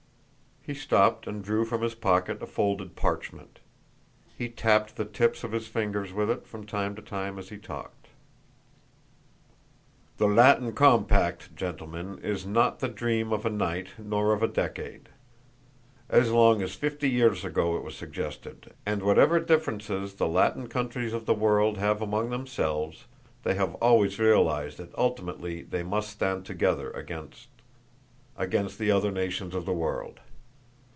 [0.63, 3.57] He stopped and drew from his pocket a folded parchment.
[4.37, 7.57] He tapped the tips of his fingers with it from time to time as he
[7.57, 8.09] talked.
[10.17, 15.09] "The Latin compact, gentlemen, is not the dream, of a night, nor of a decade.
[16.07, 21.11] As long as fifty years ago it was suggested, and whatever differences the Latin countries
[21.13, 23.05] of the world have had among themselves,
[23.41, 27.49] they have always realized that ultimately they must stand together against
[28.37, 30.19] against the other nations of the world.